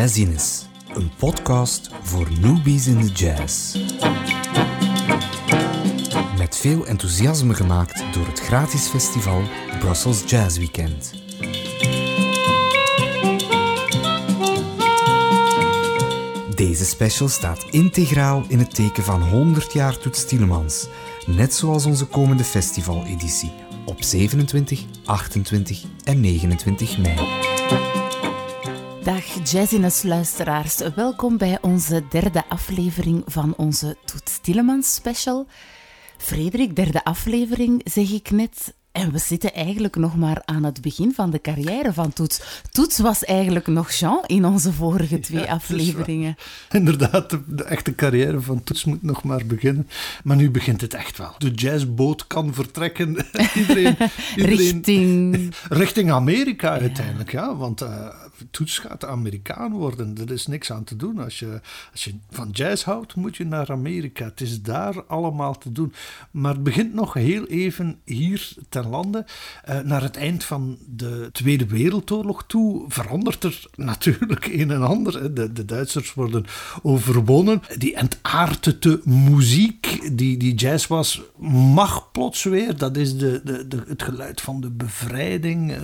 [0.00, 3.78] Jazziness, een podcast voor newbies in de jazz.
[6.38, 9.42] Met veel enthousiasme gemaakt door het gratis festival
[9.78, 11.12] Brussels Jazz Weekend.
[16.54, 20.88] Deze special staat integraal in het teken van 100 jaar Toets Tielemans,
[21.26, 23.52] net zoals onze komende festivaleditie
[23.84, 27.39] op 27, 28 en 29 mei.
[29.50, 35.46] Jazziness luisteraars, welkom bij onze derde aflevering van onze Toets Tielemans special.
[36.16, 38.74] Frederik, derde aflevering zeg ik net.
[38.92, 42.62] En we zitten eigenlijk nog maar aan het begin van de carrière van Toets.
[42.70, 46.36] Toets was eigenlijk nog Jean in onze vorige twee afleveringen.
[46.70, 49.88] Inderdaad, de, de, echte carrière van Toets moet nog maar beginnen.
[50.24, 51.34] Maar nu begint het echt wel.
[51.38, 53.16] De jazzboot kan vertrekken.
[53.54, 53.96] iedereen,
[54.36, 55.54] iedereen, richting...
[55.68, 57.56] Richting Amerika uiteindelijk, ja.
[57.56, 58.08] Want uh,
[58.50, 60.16] Toets gaat Amerikaan worden.
[60.18, 61.18] Er is niks aan te doen.
[61.18, 61.60] Als je,
[61.92, 64.24] als je van jazz houdt, moet je naar Amerika.
[64.24, 65.92] Het is daar allemaal te doen.
[66.30, 69.24] Maar het begint nog heel even hier ten lande.
[69.68, 75.34] Uh, naar het eind van de Tweede Wereldoorlog toe verandert er natuurlijk een en ander.
[75.34, 76.44] De, de Duitsers worden
[76.82, 77.62] overwonnen.
[77.78, 81.22] Die entaardete muziek die, die jazz was,
[81.74, 82.76] mag plots weer.
[82.76, 85.78] Dat is de, de, de, het geluid van de bevrijding, uh,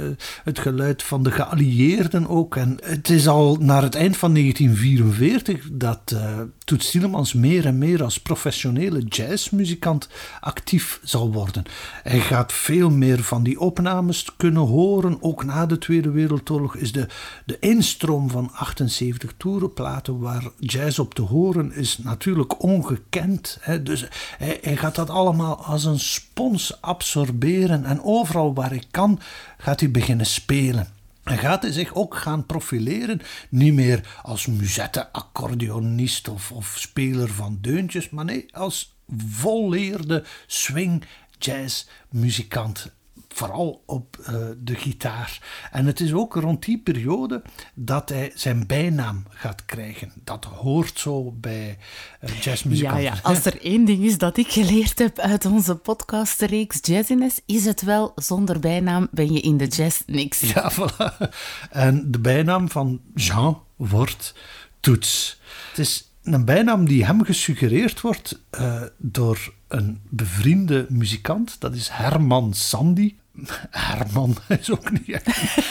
[0.45, 2.57] het geluid van de geallieerden ook.
[2.57, 6.17] En het is al naar het eind van 1944 dat
[6.67, 10.09] uh, Toets Tielemans meer en meer als professionele jazzmuzikant
[10.41, 11.65] actief zal worden.
[12.03, 15.23] Hij gaat veel meer van die opnames kunnen horen.
[15.23, 17.07] Ook na de Tweede Wereldoorlog is de,
[17.45, 23.59] de instroom van 78 toerenplaten waar jazz op te horen is natuurlijk ongekend.
[23.61, 23.83] Hè.
[23.83, 29.21] Dus hij gaat dat allemaal als een spons absorberen en overal waar hij kan
[29.59, 30.96] gaat hij beginnen spelen.
[31.27, 37.29] En gaat hij zich ook gaan profileren, niet meer als musette accordeonist of, of speler
[37.29, 38.97] van deuntjes, maar nee, als
[39.29, 41.05] volleerde swing
[41.39, 42.95] jazz muzikant
[43.29, 44.27] vooral op uh,
[44.59, 45.41] de gitaar.
[45.71, 47.43] En het is ook rond die periode
[47.75, 50.13] dat hij zijn bijnaam gaat krijgen.
[50.25, 51.79] Dat hoort zo bij
[52.25, 53.03] uh, jazzmuzikanten.
[53.03, 57.41] Ja, ja, als er één ding is dat ik geleerd heb uit onze podcastreeks Jazziness,
[57.47, 60.41] is het wel, zonder bijnaam ben je in de jazz niks.
[60.41, 61.29] Ja, voilà.
[61.71, 64.35] En de bijnaam van Jean wordt
[64.81, 65.41] Toets.
[65.69, 71.61] Het is een bijnaam die hem gesuggereerd wordt uh, door een bevriende muzikant.
[71.61, 73.15] Dat is Herman Sandy.
[73.71, 75.25] Herman is ook niet echt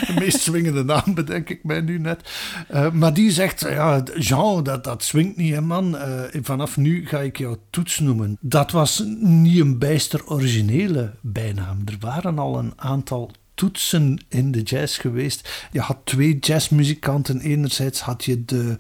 [0.08, 2.32] de meest swingende naam, bedenk ik mij nu net.
[2.72, 5.96] Uh, maar die zegt, ja, Jean, dat, dat swingt niet, hè, man.
[5.96, 8.38] Uh, vanaf nu ga ik jou Toets noemen.
[8.40, 11.82] Dat was niet een bijster originele bijnaam.
[11.86, 15.68] Er waren al een aantal toetsen in de jazz geweest.
[15.72, 17.40] Je had twee jazzmuzikanten.
[17.40, 18.76] Enerzijds had je de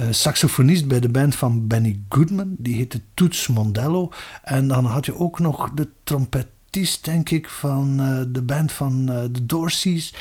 [0.00, 4.12] uh, saxofonist bij de band van Benny Goodman, die heette Toets Mondello.
[4.42, 9.10] En dan had je ook nog de trompetist, denk ik, van uh, de band van
[9.10, 10.14] uh, de Dorseys.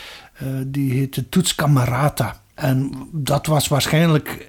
[0.68, 2.42] die heette Toets Camarata.
[2.54, 4.48] En dat was waarschijnlijk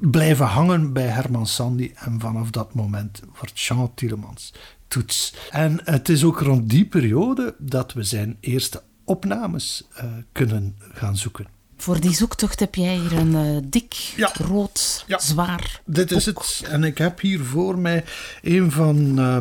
[0.00, 1.92] blijven hangen bij Herman Sandy.
[1.94, 4.52] En vanaf dat moment wordt Jean Tielemans
[4.90, 5.34] toets.
[5.50, 11.16] En het is ook rond die periode dat we zijn eerste opnames uh, kunnen gaan
[11.16, 11.46] zoeken.
[11.76, 14.30] Voor die zoektocht heb jij hier een uh, dik, ja.
[14.32, 15.18] rood, ja.
[15.18, 15.80] zwaar.
[15.84, 16.62] Dit is het.
[16.68, 18.04] En ik heb hier voor mij
[18.42, 19.36] een van uh,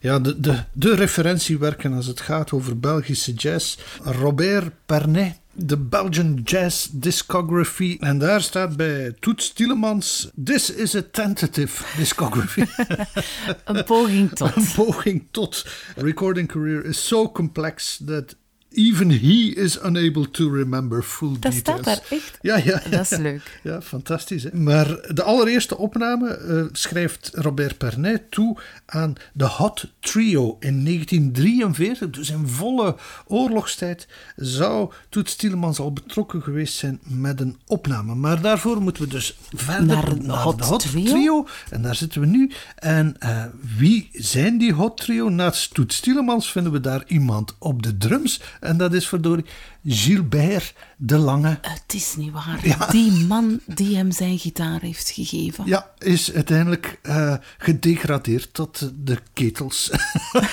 [0.00, 3.78] ja, de, de, de referentiewerken als het gaat over Belgische jazz.
[4.02, 7.96] Robert Pernet de Belgian Jazz Discography.
[8.00, 12.64] En daar staat bij Toets Tielemans: This is a tentative discography.
[13.64, 14.56] een poging tot.
[14.56, 15.66] een poging tot.
[15.96, 18.36] Recording career is so complex that
[18.74, 21.64] Even he is unable to remember full dat details.
[21.64, 22.38] Dat staat daar echt?
[22.40, 22.82] Ja, ja.
[22.90, 23.40] Dat is leuk.
[23.62, 24.42] Ja, fantastisch.
[24.42, 24.50] Hè?
[24.52, 32.10] Maar de allereerste opname uh, schrijft Robert Pernet toe aan de Hot Trio in 1943.
[32.10, 32.96] Dus in volle
[33.26, 38.14] oorlogstijd zou Toets Tielemans al betrokken geweest zijn met een opname.
[38.14, 41.04] Maar daarvoor moeten we dus verder naar, naar hot de Hot trio?
[41.04, 41.46] trio?
[41.70, 42.50] En daar zitten we nu.
[42.74, 43.44] En uh,
[43.78, 45.28] wie zijn die Hot Trio?
[45.28, 48.40] Naast Toets Tielemans vinden we daar iemand op de drums.
[48.62, 49.44] En dat is verdorie
[49.84, 51.58] Gilbert de Lange.
[51.60, 52.58] Het is niet waar.
[52.62, 52.86] Ja.
[52.86, 55.66] Die man die hem zijn gitaar heeft gegeven.
[55.66, 59.90] Ja, is uiteindelijk uh, gedegradeerd tot de ketels.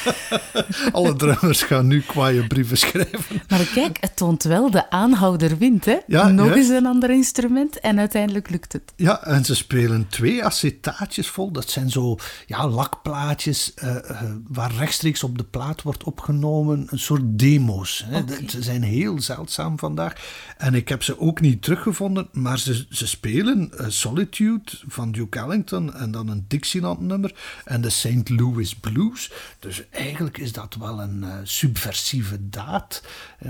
[0.92, 3.42] Alle drummers gaan nu kwaaie brieven schrijven.
[3.48, 5.98] Maar kijk, het toont wel de aanhouder wint, hè?
[6.08, 6.56] Ja, Nog ja.
[6.56, 8.94] eens een ander instrument en uiteindelijk lukt het.
[8.96, 11.52] Ja, en ze spelen twee acetaatjes vol.
[11.52, 16.88] Dat zijn zo ja, lakplaatjes uh, uh, waar rechtstreeks op de plaat wordt opgenomen.
[16.90, 18.06] Een soort demo's.
[18.08, 18.18] Hè?
[18.18, 18.44] Okay.
[18.48, 20.16] Ze zijn heel heel zeldzaam vandaag.
[20.58, 25.40] En ik heb ze ook niet teruggevonden, maar ze, ze spelen uh, Solitude van Duke
[25.40, 27.36] Ellington en dan een Dixieland nummer
[27.66, 28.30] en de St.
[28.30, 29.32] Louis Blues.
[29.60, 33.04] Dus eigenlijk is dat wel een uh, subversieve daad,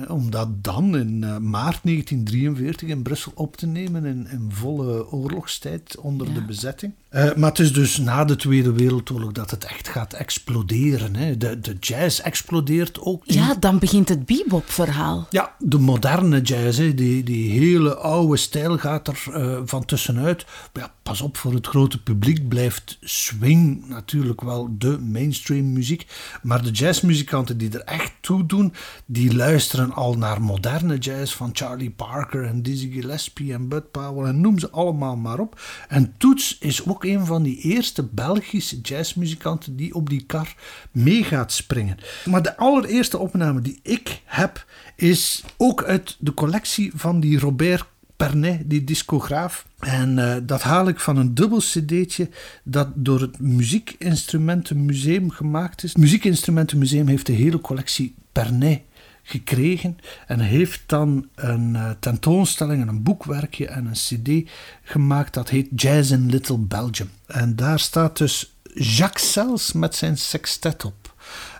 [0.07, 1.19] om dat dan in
[1.50, 6.94] maart 1943 in Brussel op te nemen in, in volle oorlogstijd onder de bezetting.
[7.12, 11.16] maar het is dus na de Tweede Wereldoorlog dat het echt gaat exploderen.
[11.16, 11.38] Hè.
[11.38, 13.24] De, de jazz explodeert ook.
[13.25, 15.27] Ja, dan begint het bebop-verhaal.
[15.30, 16.78] Ja, de moderne jazz.
[16.78, 20.46] Die, die hele oude stijl gaat er uh, van tussenuit.
[20.74, 26.08] Ja, pas op, voor het grote publiek blijft swing natuurlijk wel de mainstream muziek.
[26.42, 28.74] Maar de jazzmuzikanten die er echt toe doen,
[29.06, 34.28] die luisteren al naar moderne jazz van Charlie Parker en Dizzy Gillespie en Bud Powell
[34.28, 35.62] en noem ze allemaal maar op.
[35.88, 40.56] En Toets is ook een van die eerste Belgische jazzmuzikanten die op die kar
[40.92, 41.98] mee gaat springen.
[42.26, 44.66] Maar de allereerste opname die ik heb
[44.96, 47.86] is ook uit de collectie van die Robert
[48.16, 49.66] Pernet, die discograaf.
[49.80, 52.30] En uh, dat haal ik van een dubbel cd'tje
[52.63, 55.90] dat door het Muziekinstrumentenmuseum gemaakt is.
[55.90, 58.81] Het Muziekinstrumentenmuseum heeft de hele collectie Pernet
[59.24, 59.98] gekregen
[60.28, 64.50] en heeft dan een uh, tentoonstelling, een boekwerkje en een cd
[64.84, 67.10] gemaakt dat heet Jazz in Little Belgium.
[67.25, 70.99] En daar staat dus Jacques Sels met zijn sextet op.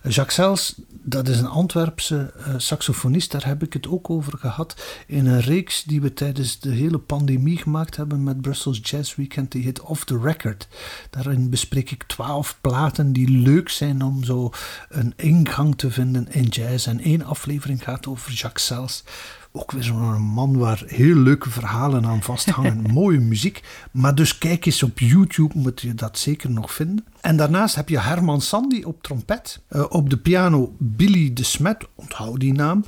[0.04, 4.76] Jacques Sels, dat is een Antwerpse uh, saxofonist, daar heb ik het ook over gehad.
[5.08, 9.52] In een reeks die we tijdens de hele pandemie gemaakt hebben met Brussels Jazz Weekend,
[9.52, 10.68] die heet Off the Record.
[11.10, 14.52] Daarin bespreek ik twaalf platen die leuk zijn om zo
[14.90, 16.88] een ingang te vinden in jazz.
[16.88, 19.04] En één aflevering gaat over Jacques Sels
[19.52, 22.82] ook weer zo'n man waar heel leuke verhalen aan vasthangen.
[22.94, 23.64] Mooie muziek.
[23.92, 27.06] Maar dus kijk eens op YouTube, moet je dat zeker nog vinden.
[27.22, 29.62] En daarnaast heb je Herman Sandy op trompet.
[29.70, 32.86] Uh, op de piano Billy de Smet, onthoud die naam.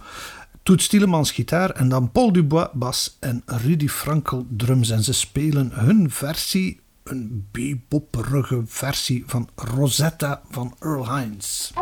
[0.63, 4.89] Toet Stielemans gitaar en dan Paul Dubois bas en Rudy Frankel drums.
[4.89, 11.73] En ze spelen hun versie, een bebopperige versie van Rosetta van Earl Hines.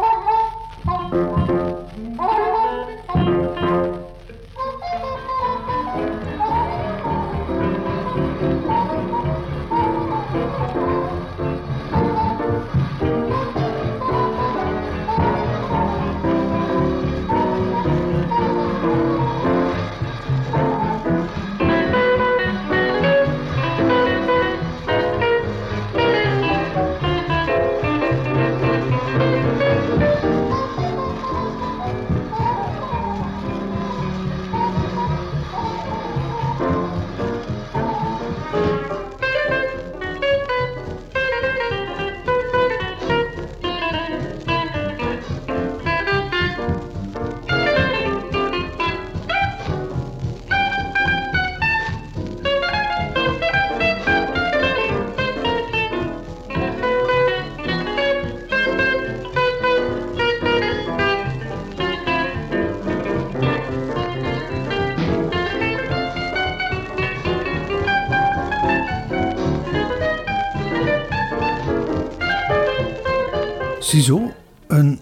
[73.89, 74.33] Ziezo,
[74.67, 74.99] een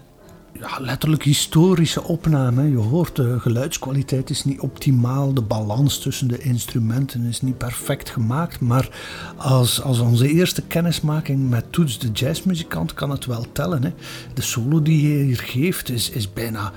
[0.52, 2.70] ja, letterlijk historische opname.
[2.70, 8.10] Je hoort de geluidskwaliteit is niet optimaal, de balans tussen de instrumenten is niet perfect
[8.10, 8.60] gemaakt.
[8.60, 8.88] Maar
[9.36, 13.84] als, als onze eerste kennismaking met Toets, de jazzmuzikant, kan het wel tellen.
[13.84, 13.92] Hè.
[14.34, 16.72] De solo die hij hier geeft is, is bijna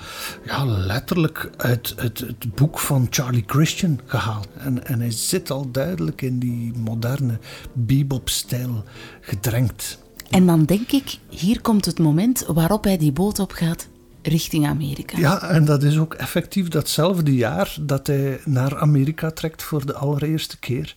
[0.46, 4.48] ja, letterlijk uit, uit het boek van Charlie Christian gehaald.
[4.58, 7.40] En, en hij zit al duidelijk in die moderne
[7.74, 8.84] bebop-stijl
[9.22, 10.00] gedrenkt.
[10.32, 13.88] En dan denk ik, hier komt het moment waarop hij die boot opgaat
[14.22, 15.18] richting Amerika.
[15.18, 19.94] Ja, en dat is ook effectief datzelfde jaar dat hij naar Amerika trekt voor de
[19.94, 20.96] allereerste keer.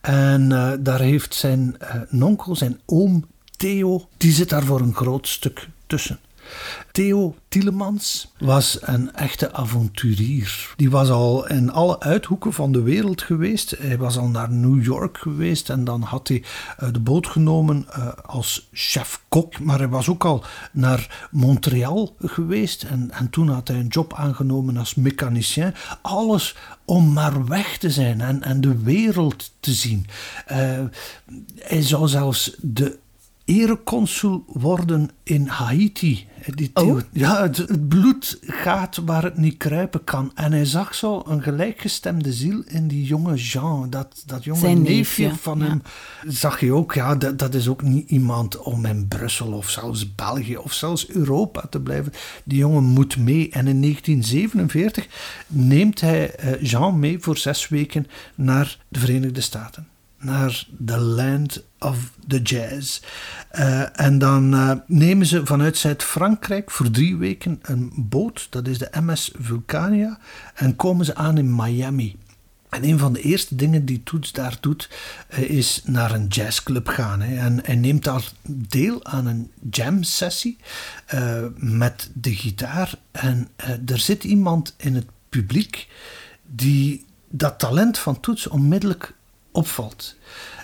[0.00, 3.24] En uh, daar heeft zijn uh, nonkel, zijn oom
[3.56, 6.18] Theo, die zit daar voor een groot stuk tussen.
[6.92, 10.72] Theo Tielemans was een echte avonturier.
[10.76, 13.74] Die was al in alle uithoeken van de wereld geweest.
[13.78, 16.42] Hij was al naar New York geweest en dan had hij
[16.76, 19.60] eh, de boot genomen eh, als chef-kok.
[19.60, 24.14] Maar hij was ook al naar Montreal geweest en, en toen had hij een job
[24.14, 25.74] aangenomen als mechanicien.
[26.02, 30.06] Alles om maar weg te zijn en, en de wereld te zien.
[30.50, 30.80] Uh,
[31.58, 32.98] hij zou zelfs de
[33.44, 36.26] ereconsul worden in Haiti.
[36.54, 37.00] Die Oh.
[37.12, 40.32] Ja, het, het bloed gaat waar het niet kruipen kan.
[40.34, 43.90] En hij zag zo een gelijkgestemde ziel in die jonge Jean.
[43.90, 45.64] Dat, dat jonge Zijn neefje, neefje, van ja.
[45.64, 45.82] hem.
[46.26, 50.14] Zag je ook, ja, dat, dat is ook niet iemand om in Brussel of zelfs
[50.14, 52.12] België of zelfs Europa te blijven.
[52.44, 53.50] Die jongen moet mee.
[53.50, 55.06] En in 1947
[55.46, 59.86] neemt hij eh, Jean mee voor zes weken naar de Verenigde Staten
[60.22, 63.00] naar the land of the jazz.
[63.48, 68.78] Eh, en dan eh, nemen ze vanuit Zuid-Frankrijk voor drie weken een boot, dat is
[68.78, 70.18] de MS Vulcania,
[70.54, 72.16] en komen ze aan in Miami.
[72.68, 74.90] En een van de eerste dingen die Toets daar doet,
[75.28, 77.20] eh, is naar een jazzclub gaan.
[77.20, 77.36] Hè.
[77.36, 80.58] En hij neemt daar deel aan een jam-sessie
[81.56, 82.94] met de gitaar.
[83.10, 83.48] En
[83.86, 85.88] er zit iemand in het publiek
[86.42, 89.14] die dat talent van Toets onmiddellijk
[89.52, 90.16] opvalt.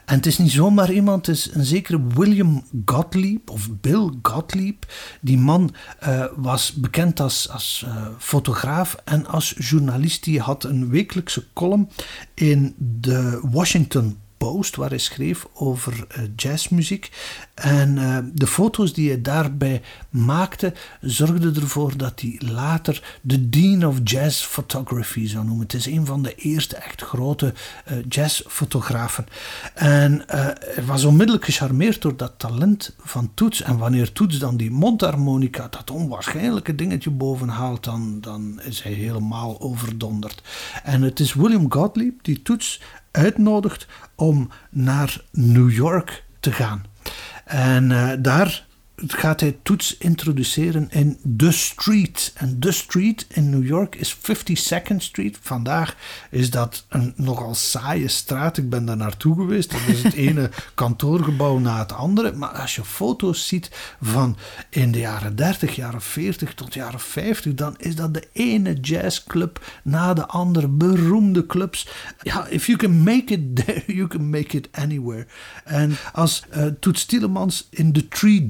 [0.05, 4.87] En het is niet zomaar iemand, het is een zekere William Gottlieb of Bill Gottlieb.
[5.21, 10.25] Die man eh, was bekend als, als eh, fotograaf en als journalist.
[10.25, 11.89] Die had een wekelijkse column
[12.35, 17.11] in de Washington Post waar hij schreef over eh, jazzmuziek.
[17.55, 23.87] En eh, de foto's die hij daarbij maakte zorgden ervoor dat hij later de Dean
[23.87, 25.63] of Jazz Photography zou noemen.
[25.63, 27.55] Het is een van de eerste echt grote
[27.85, 29.27] eh, jazzfotografen.
[29.75, 33.63] En hij was onmiddellijk gecharmeerd door dat talent van Toets.
[33.63, 39.61] En wanneer Toets dan die mondharmonica, dat onwaarschijnlijke dingetje bovenhaalt, dan, dan is hij helemaal
[39.61, 40.43] overdonderd.
[40.83, 42.81] En het is William Gottlieb die Toets
[43.11, 46.85] uitnodigt om naar New York te gaan.
[47.45, 48.67] En eh, daar
[49.07, 52.33] gaat hij Toets introduceren in The Street.
[52.35, 55.39] En The Street in New York is 52nd Street.
[55.41, 55.97] Vandaag
[56.31, 58.57] is dat een nogal saaie straat.
[58.59, 59.71] Ik ben daar naartoe geweest.
[59.71, 62.33] Dat is het ene kantoorgebouw na het andere.
[62.33, 63.71] Maar als je foto's ziet
[64.03, 64.37] van
[64.71, 69.65] in de jaren 30, jaren 40 tot jaren 50, dan is dat de ene jazzclub
[69.83, 70.69] na de andere.
[70.69, 71.89] Beroemde clubs.
[72.23, 75.27] Ja, if you can make it there, you can make it anywhere.
[75.65, 78.47] En als eh Toets Tielemans in The Three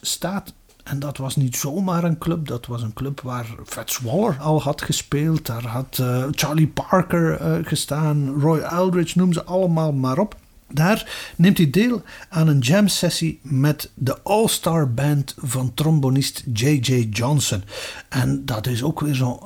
[0.00, 0.54] Staat,
[0.84, 4.62] en dat was niet zomaar een club, dat was een club waar Fats Waller al
[4.62, 5.46] had gespeeld.
[5.46, 10.36] Daar had eh, Charlie Parker eh, gestaan, Roy Eldridge, noem ze allemaal maar op.
[10.72, 17.08] Daar neemt hij deel aan een jam sessie met de all-star band van trombonist J.J.
[17.10, 17.62] Johnson.
[18.08, 19.40] En dat is ook weer zo'n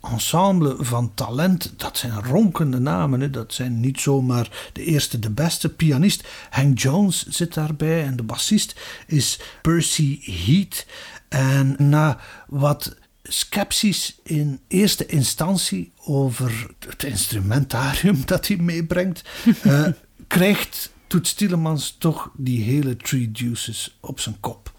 [0.00, 1.72] ensemble van talent.
[1.76, 3.20] Dat zijn ronkende namen.
[3.20, 3.30] Hè.
[3.30, 5.68] Dat zijn niet zomaar de eerste, de beste.
[5.68, 10.86] Pianist Hank Jones zit daarbij en de bassist is Percy Heath.
[11.28, 19.22] En na wat sceptisch in eerste instantie over het instrumentarium dat hij meebrengt,
[19.62, 19.86] eh,
[20.32, 24.72] krijgt Toets Tielemans toch die hele Three Deuces op zijn kop.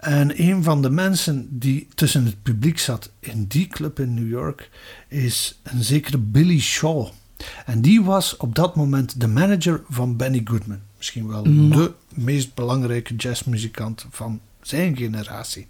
[0.00, 4.28] En een van de mensen die tussen het publiek zat in die club in New
[4.28, 4.70] York
[5.08, 7.08] is een zekere Billy Shaw.
[7.66, 10.80] En die was op dat moment de manager van Benny Goodman.
[10.96, 15.66] Misschien wel de meest belangrijke jazzmuzikant van zijn generatie.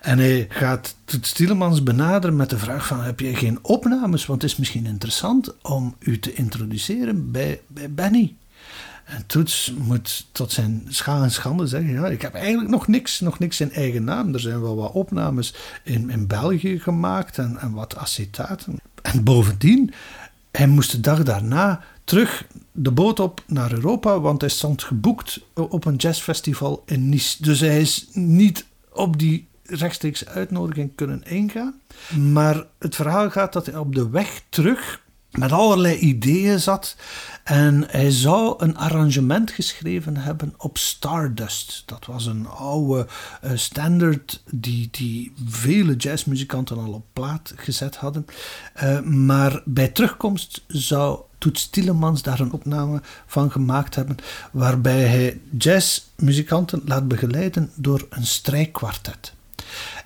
[0.00, 3.00] En hij gaat Toets Tielemans benaderen met de vraag van...
[3.00, 4.26] heb jij geen opnames?
[4.26, 8.34] Want het is misschien interessant om u te introduceren bij, bij Benny.
[9.04, 13.20] En Toets moet tot zijn schaal en schande zeggen: Ja, ik heb eigenlijk nog niks,
[13.20, 14.34] nog niks in eigen naam.
[14.34, 18.76] Er zijn wel wat opnames in, in België gemaakt en, en wat acetaten.
[19.02, 19.92] En bovendien,
[20.50, 21.80] hij moest de dag daarna
[22.10, 27.42] terug de boot op naar Europa, want hij stond geboekt op een jazzfestival in Nice.
[27.42, 31.80] Dus hij is niet op die rechtstreeks uitnodiging kunnen ingaan.
[32.32, 36.96] Maar het verhaal gaat dat hij op de weg terug met allerlei ideeën zat.
[37.44, 41.82] En hij zou een arrangement geschreven hebben op Stardust.
[41.86, 43.06] Dat was een oude
[43.44, 48.26] uh, standard die, die vele jazzmuzikanten al op plaat gezet hadden.
[48.82, 54.16] Uh, maar bij terugkomst zou Toets Tielemans daar een opname van gemaakt hebben,
[54.52, 59.32] waarbij hij jazzmuzikanten laat begeleiden door een strijkkwartet.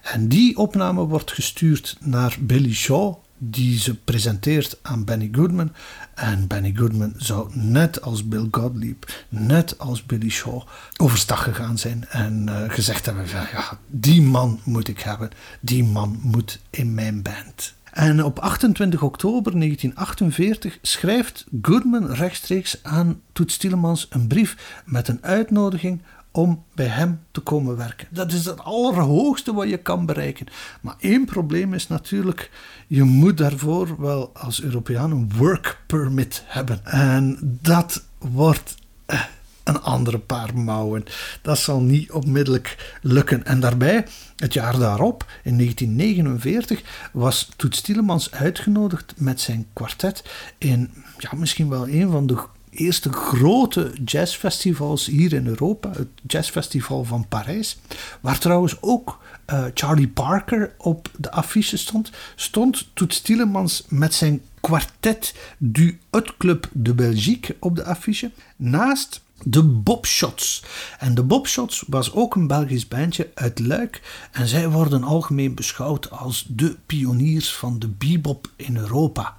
[0.02, 5.72] En die opname wordt gestuurd naar Billy Shaw, die ze presenteert aan Benny Goodman.
[6.14, 10.62] En Benny Goodman zou net als Bill Gottlieb, net als Billy Shaw,
[10.96, 16.18] overstag gegaan zijn en uh, gezegd hebben: ja, die man moet ik hebben, die man
[16.22, 17.74] moet in mijn band.
[17.94, 25.18] En op 28 oktober 1948 schrijft Goodman rechtstreeks aan Toets Tielemans een brief met een
[25.22, 28.06] uitnodiging om bij hem te komen werken.
[28.10, 30.46] Dat is het allerhoogste wat je kan bereiken.
[30.80, 32.50] Maar één probleem is natuurlijk,
[32.86, 36.84] je moet daarvoor wel als Europeaan een work permit hebben.
[36.84, 38.74] En dat wordt
[39.06, 39.20] eh,
[39.64, 41.04] een andere paar mouwen.
[41.42, 43.44] Dat zal niet onmiddellijk lukken.
[43.44, 44.06] En daarbij,
[44.36, 50.24] het jaar daarop, in 1949, was Toets Tielemans uitgenodigd met zijn kwartet
[50.58, 52.36] in ja, misschien wel een van de
[52.74, 57.78] eerste grote jazzfestivals hier in Europa, het Jazzfestival van Parijs,
[58.20, 59.18] waar trouwens ook
[59.52, 66.32] uh, Charlie Parker op de affiche stond, stond Toets Tielemans met zijn kwartet du Haute
[66.38, 70.62] Club de Belgique op de affiche, naast de Bobshots.
[70.98, 76.10] En de Bobshots was ook een Belgisch bandje uit Luik en zij worden algemeen beschouwd
[76.10, 79.36] als de pioniers van de bebop in Europa.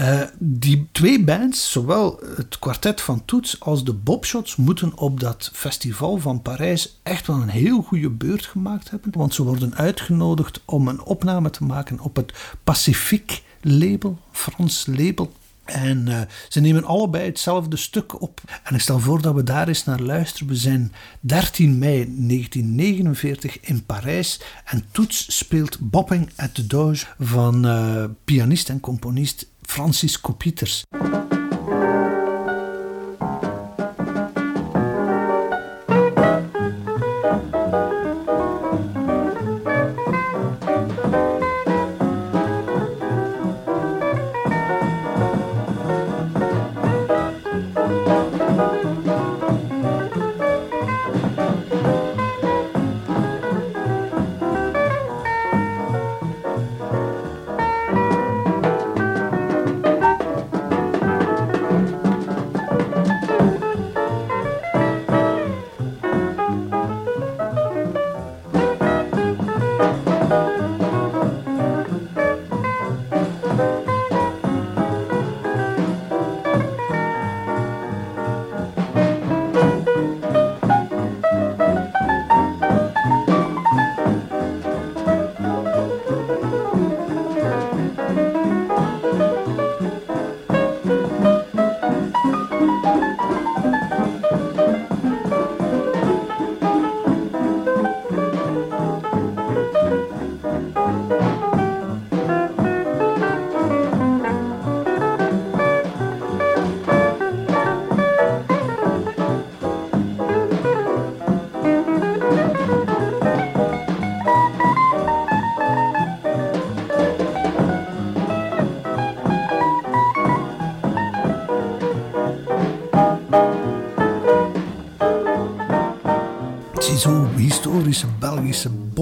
[0.00, 5.50] Uh, die twee bands, zowel het kwartet van Toets als de Bobshots, moeten op dat
[5.52, 10.60] festival van Parijs echt wel een heel goede beurt gemaakt hebben, want ze worden uitgenodigd
[10.64, 12.32] om een opname te maken op het
[12.64, 15.32] Pacifique label, Frans label.
[15.70, 18.40] En uh, ze nemen allebei hetzelfde stuk op.
[18.62, 20.48] En ik stel voor dat we daar eens naar luisteren.
[20.48, 24.40] We zijn 13 mei 1949 in Parijs.
[24.64, 30.84] En Toets speelt Bopping at the Doge van uh, pianist en componist Francis Copieters.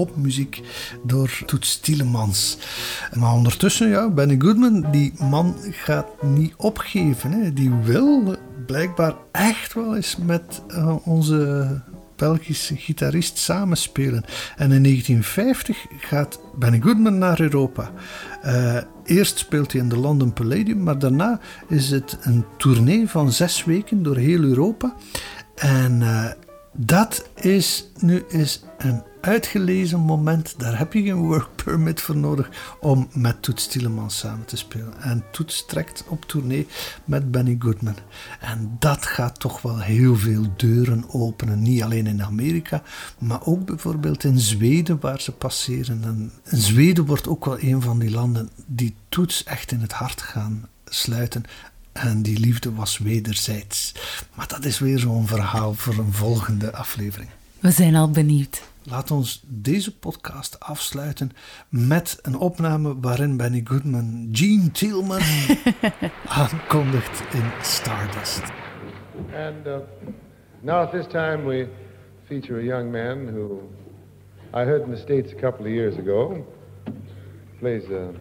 [0.05, 0.61] Popmuziek
[1.03, 2.57] door Toets Tielemans.
[3.13, 7.31] Maar ondertussen, ja, Benny Goodman, die man gaat niet opgeven.
[7.31, 7.53] Hè.
[7.53, 8.35] Die wil
[8.65, 11.81] blijkbaar echt wel eens met uh, onze
[12.15, 14.23] Belgische gitarist samenspelen.
[14.55, 17.91] En in 1950 gaat Benny Goodman naar Europa.
[18.45, 23.31] Uh, eerst speelt hij in de London Palladium, maar daarna is het een tournee van
[23.31, 24.95] zes weken door heel Europa.
[25.55, 26.25] En uh,
[26.73, 30.53] dat is nu eens een uitgelezen moment.
[30.57, 35.01] Daar heb je geen work permit voor nodig om met Toets Tielemans samen te spelen.
[35.01, 36.67] En Toets trekt op tournee
[37.05, 37.95] met Benny Goodman.
[38.39, 41.61] En dat gaat toch wel heel veel deuren openen.
[41.61, 42.81] Niet alleen in Amerika,
[43.17, 46.03] maar ook bijvoorbeeld in Zweden waar ze passeren.
[46.03, 50.21] En Zweden wordt ook wel een van die landen die Toets echt in het hart
[50.21, 51.43] gaan sluiten.
[51.91, 53.93] En die liefde was wederzijds.
[54.35, 57.29] Maar dat is weer zo'n verhaal voor een volgende aflevering.
[57.59, 58.61] We zijn al benieuwd.
[58.89, 61.31] Laat ons deze podcast afsluiten
[61.69, 65.21] met een opname waarin Benny Goodman Gene Tillman
[66.39, 68.43] aankondigt in Stardust.
[69.35, 69.77] And uh,
[70.61, 71.67] now at this time we
[72.27, 73.61] feature a young man who
[74.53, 76.45] I heard in the States a couple of years ago.
[77.59, 78.11] Plays a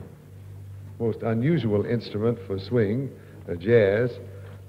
[0.99, 3.11] most unusual instrument for swing,
[3.47, 4.11] a jazz,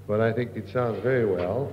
[0.06, 1.68] but I think it sounds very well.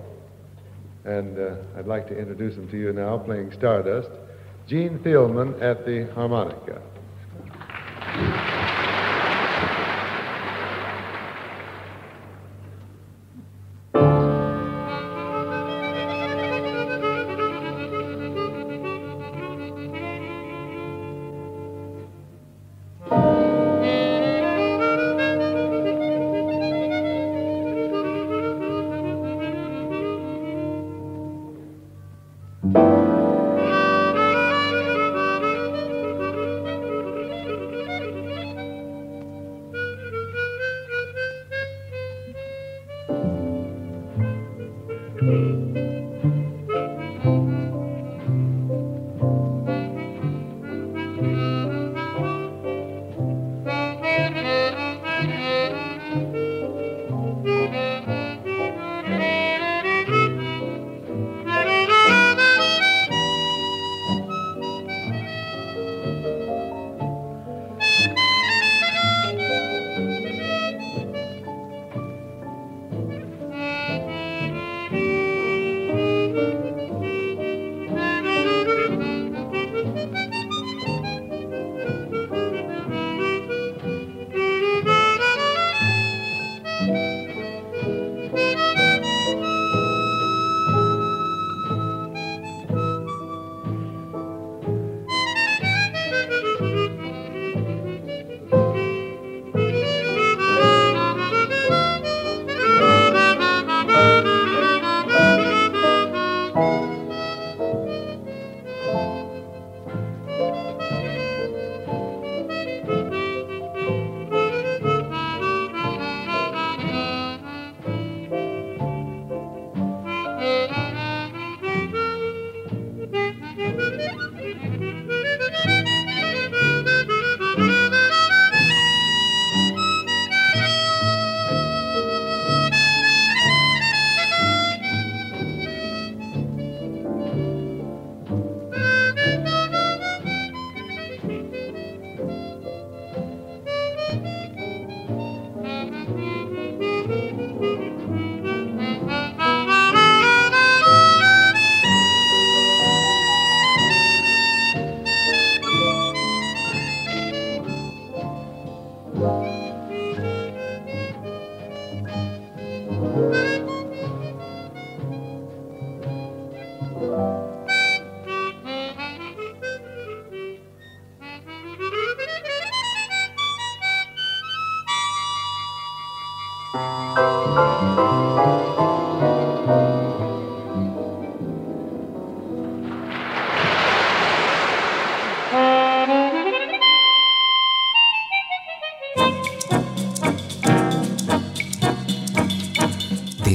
[1.08, 4.10] And uh, I'd like to introduce him to you now, playing Stardust,
[4.68, 6.82] Gene Thielman at the harmonica.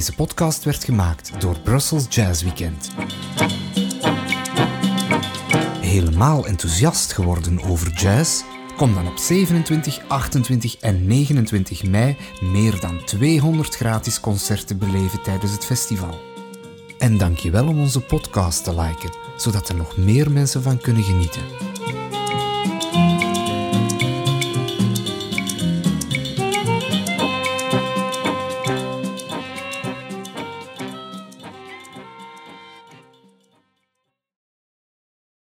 [0.03, 2.91] Deze podcast werd gemaakt door Brussels Jazz Weekend.
[5.81, 8.43] Helemaal enthousiast geworden over jazz?
[8.77, 15.53] Kom dan op 27, 28 en 29 mei meer dan 200 gratis concerten beleven tijdens
[15.53, 16.21] het festival.
[16.99, 20.79] En dank je wel om onze podcast te liken, zodat er nog meer mensen van
[20.79, 21.62] kunnen genieten.